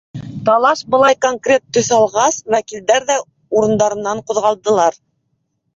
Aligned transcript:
Талаш 0.47 0.79
былай 0.95 1.17
конкрет 1.25 1.63
төҫ 1.77 1.91
алғас, 1.99 2.41
вәкилдәр 2.57 3.07
ҙә 3.13 3.19
урындарынан 3.27 4.27
ҡуҙғалдылар. 4.33 5.01